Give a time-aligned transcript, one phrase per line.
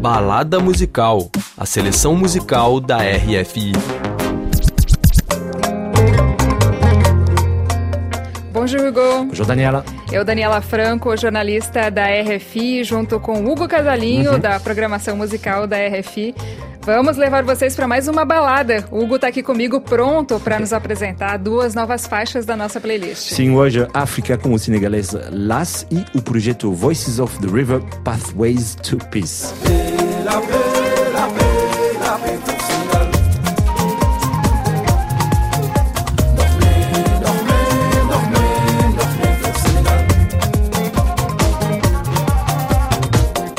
[0.00, 3.72] Balada Musical, a seleção musical da RFI.
[8.52, 9.24] Bonjour, Hugo.
[9.26, 9.84] Bonjour, Daniela.
[10.12, 14.38] Eu, Daniela Franco, jornalista da RFI, junto com Hugo Casalinho, Uhum.
[14.38, 16.34] da programação musical da RFI.
[16.82, 18.84] Vamos levar vocês para mais uma balada.
[18.90, 23.34] O Hugo está aqui comigo pronto para nos apresentar duas novas faixas da nossa playlist.
[23.34, 28.74] Sim, hoje África com o senegalês Las e o projeto Voices of the River Pathways
[28.76, 29.52] to Peace.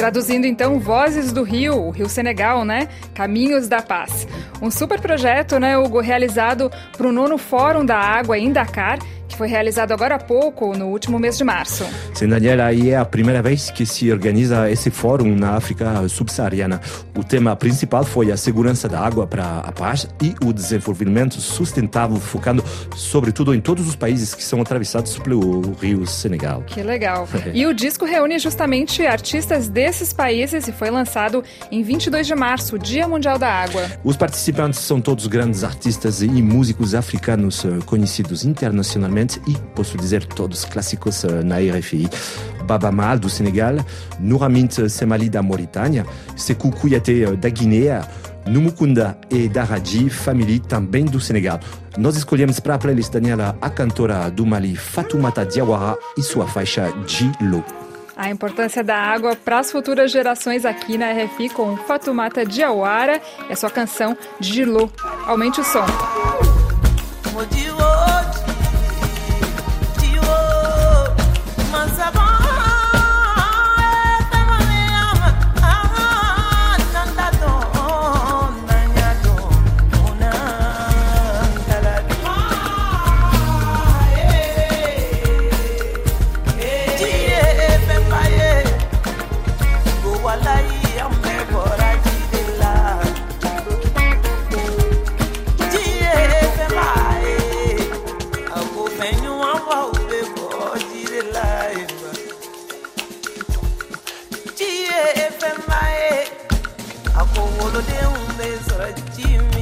[0.10, 2.88] Traduzindo então Vozes do Rio, o Rio Senegal, né?
[3.14, 4.28] Caminhos da Paz.
[4.60, 8.98] Um super projeto, né, Hugo, realizado para o nono Fórum da Água em Dakar,
[9.30, 11.86] que foi realizado agora há pouco, no último mês de março.
[12.14, 16.82] Sim, Daniela, e é a primeira vez que se organiza esse fórum na África subsaariana.
[17.16, 22.18] O tema principal foi a segurança da água para a paz e o desenvolvimento sustentável,
[22.18, 22.64] focando
[22.96, 26.64] sobretudo em todos os países que são atravessados pelo rio Senegal.
[26.66, 27.28] Que legal.
[27.54, 32.78] E o disco reúne justamente artistas desses países e foi lançado em 22 de março,
[32.80, 33.82] Dia Mundial da Água.
[34.04, 40.26] Os participantes são todos grandes artistas e músicos africanos eh, conhecidos internacionalmente e, posso dizer,
[40.26, 42.10] todos clássicos eh, na RFI.
[42.66, 43.78] Baba Mal, do Senegal,
[44.20, 48.02] Nouramint Semali, da Mauritânia, Sekou Kouyaté, da Guiné,
[48.46, 51.60] Numukunda e Daraji Family, também do Senegal.
[51.98, 56.94] Nós escolhemos para a playlist Daniela a cantora do Mali Fatoumata Diawara e sua faixa
[57.08, 57.64] Gilo.
[58.16, 63.54] A importância da água para as futuras gerações aqui na RFI com Fatumata Diawara e
[63.54, 64.92] a sua canção Gilo.
[65.26, 65.86] Aumente o som.
[108.80, 109.59] Отпусти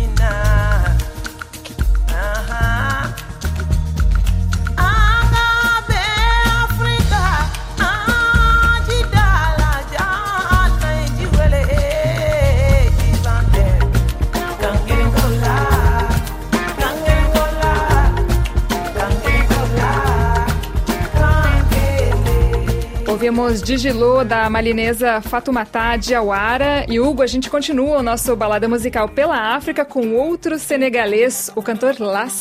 [23.27, 29.09] Ouvimos Digilô da malinesa Fatoumata Diawara e Hugo, a gente continua o nosso balada musical
[29.09, 32.39] pela África com outro senegalês, o cantor Las.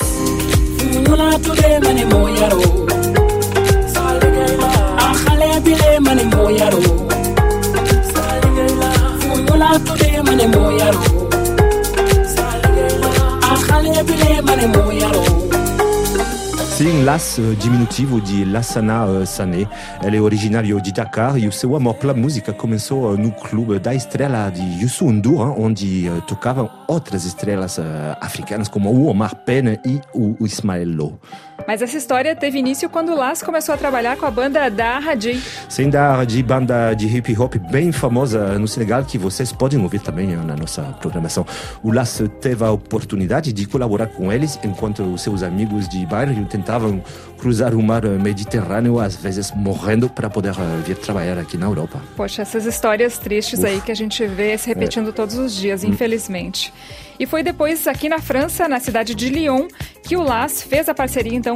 [16.77, 19.67] Sim, Las, eh, diminutivo de Lassana Sané.
[20.05, 23.79] Ele é originário de Dakar e o seu amor pela música começou eh, no clube
[23.79, 27.79] da estrela de Youssou N'Dour, onde eh, tocavam outras estrelas
[28.21, 31.19] africanas como o Omar Pena e o Ismael Lo.
[31.67, 35.43] Mas essa história teve início quando Las começou a trabalhar com a banda da Hadi.
[35.69, 40.01] Sem dar de banda de hip hop bem famosa no Senegal, que vocês podem ouvir
[40.01, 41.45] também eh, na nossa programação.
[41.83, 46.45] O Las teve a oportunidade de colaborar com eles enquanto os seus amigos de bairro
[46.47, 47.03] tentavam
[47.37, 52.01] cruzar o mar Mediterrâneo, às vezes morrendo para poder eh, vir trabalhar aqui na Europa.
[52.17, 56.73] Poxa, essas histórias tristes aí que a gente vê se repetindo todos os dias, infelizmente.
[57.19, 59.69] E foi depois aqui na França, na cidade de Lyon,
[60.03, 61.56] que o Las fez a parceria então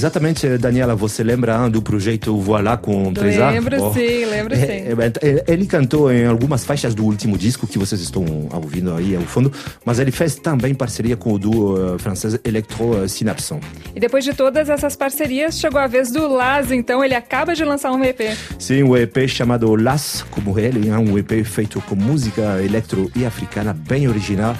[0.00, 3.50] Exatamente, Daniela, você lembra ah, do projeto Voilà com Trésor?
[3.50, 4.62] Lembro sim, lembro sim.
[4.62, 9.14] É, é, ele cantou em algumas faixas do último disco que vocês estão ouvindo aí
[9.14, 9.52] ao fundo,
[9.84, 13.60] mas ele fez também parceria com o duo francês Electro Synapson.
[13.94, 17.62] E depois de todas essas parcerias, chegou a vez do Las, então ele acaba de
[17.62, 18.34] lançar um EP.
[18.58, 23.26] Sim, o EP chamado Las, como ele, é um EP feito com música electro e
[23.26, 24.56] africana bem original.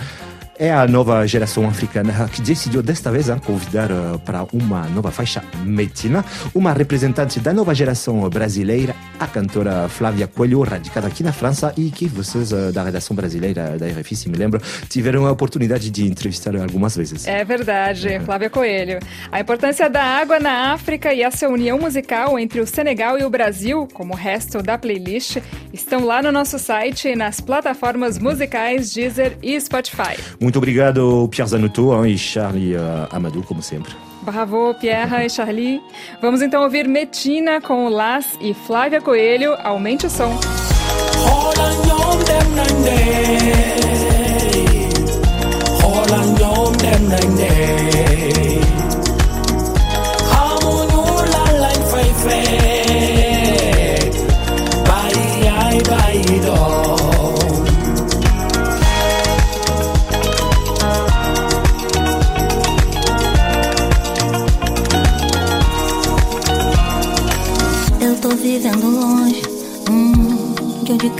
[0.60, 5.42] É a nova geração africana que decidiu desta vez convidar uh, para uma nova faixa
[5.64, 6.22] Metina,
[6.54, 11.90] uma representante da nova geração brasileira, a cantora Flávia Coelho, radicada aqui na França e
[11.90, 14.60] que vocês uh, da redação brasileira da RFI, se me lembro,
[14.90, 17.26] tiveram a oportunidade de entrevistar algumas vezes.
[17.26, 18.24] É verdade, uhum.
[18.26, 18.98] Flávia Coelho.
[19.32, 23.30] A importância da água na África e essa união musical entre o Senegal e o
[23.30, 25.38] Brasil, como o resto da playlist,
[25.72, 30.18] estão lá no nosso site e nas plataformas musicais Deezer e Spotify.
[30.38, 33.94] Muito obrigado, Pierre Zanotto e Charlie uh, Amadou, como sempre.
[34.22, 35.82] Bravo, Pierre e Charlie.
[36.20, 39.54] Vamos então ouvir Metina com Las e Flávia Coelho.
[39.62, 40.38] Aumente o som.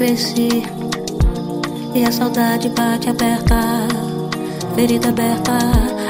[0.01, 0.49] Cresci
[1.95, 3.87] e a saudade bate aberta,
[4.75, 5.59] ferida aberta.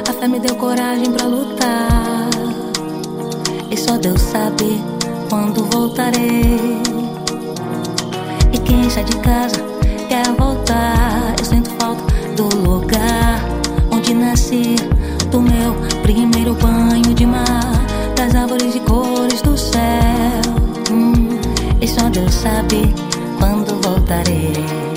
[0.08, 2.30] A fé me deu coragem pra lutar.
[3.68, 4.80] E só Deus sabe
[5.28, 6.80] quando voltarei.
[8.52, 9.60] E quem sai de casa
[10.08, 11.34] quer voltar.
[11.36, 12.04] Eu sinto falta
[12.36, 13.40] do lugar
[13.90, 14.76] onde nasci,
[15.32, 17.72] do meu primeiro banho de mar,
[18.14, 19.09] das árvores e cores
[22.20, 22.94] Deus sabe
[23.38, 24.89] quando voltarei.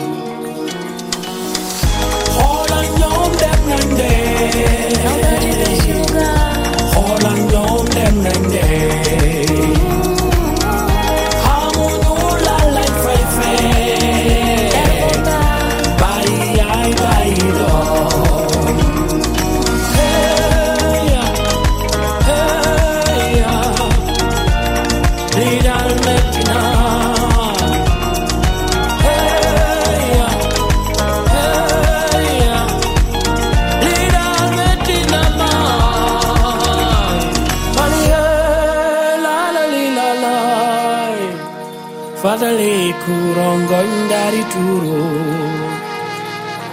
[42.23, 44.99] fadhali kurongonyda rituro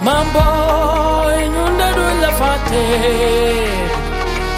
[0.05, 0.45] mambo
[1.41, 2.85] enyunda dwela fate.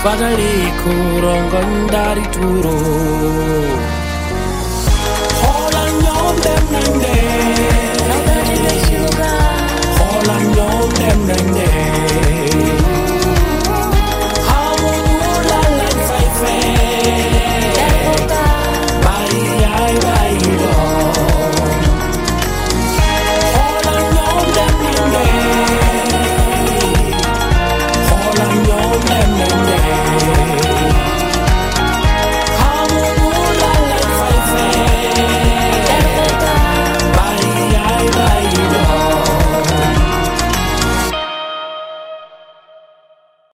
[0.03, 2.75] Fadhali kurongonyda rituro
[5.41, 7.15] hola nyonde mnende.
[9.99, 11.67] Hola nyonde mnende.